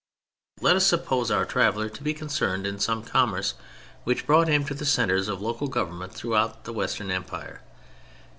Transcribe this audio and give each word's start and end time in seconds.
Let 0.61 0.75
us 0.75 0.87
suppose 0.87 1.29
our 1.29 1.45
traveler 1.45 1.87
to 1.87 2.01
be 2.01 2.15
concerned 2.15 2.65
in 2.65 2.79
some 2.79 3.03
commerce 3.03 3.53
which 4.03 4.25
brought 4.25 4.47
him 4.47 4.65
to 4.65 4.73
the 4.73 4.83
centres 4.83 5.27
of 5.27 5.43
local 5.43 5.67
government 5.67 6.15
throughout 6.15 6.63
the 6.63 6.73
Western 6.73 7.11
Empire. 7.11 7.61